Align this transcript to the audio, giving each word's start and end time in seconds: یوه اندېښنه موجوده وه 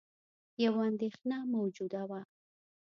یوه 0.63 0.79
اندېښنه 0.89 1.37
موجوده 1.53 2.01
وه 2.09 2.21